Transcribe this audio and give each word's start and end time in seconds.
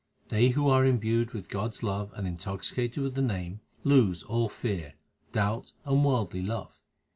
They 0.29 0.49
who 0.49 0.67
are 0.67 0.83
imbued 0.83 1.31
with 1.31 1.47
God 1.47 1.73
s 1.75 1.83
love 1.83 2.11
and 2.15 2.25
intoxicated 2.27 3.03
with 3.03 3.13
the 3.13 3.21
Name, 3.21 3.59
lose 3.83 4.23
all 4.23 4.49
fear, 4.49 4.95
doubt, 5.31 5.73
and 5.85 6.03
worldly 6.03 6.41
love. 6.41 6.79